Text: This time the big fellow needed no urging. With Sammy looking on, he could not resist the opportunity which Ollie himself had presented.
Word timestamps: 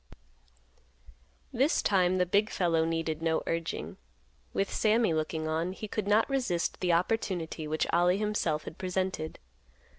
This 1.53 1.83
time 1.83 2.17
the 2.17 2.25
big 2.25 2.49
fellow 2.49 2.85
needed 2.85 3.21
no 3.21 3.43
urging. 3.45 3.97
With 4.51 4.73
Sammy 4.73 5.13
looking 5.13 5.47
on, 5.47 5.73
he 5.73 5.87
could 5.87 6.07
not 6.07 6.27
resist 6.27 6.79
the 6.79 6.91
opportunity 6.91 7.67
which 7.67 7.85
Ollie 7.93 8.17
himself 8.17 8.63
had 8.63 8.79
presented. 8.79 9.37